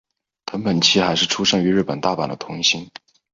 [0.47, 2.89] 藤本七海是出身于日本大阪的童星。